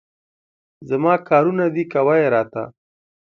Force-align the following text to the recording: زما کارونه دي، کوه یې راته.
زما 0.89 1.13
کارونه 1.29 1.65
دي، 1.75 1.83
کوه 1.93 2.15
یې 2.21 2.27
راته. 2.35 2.63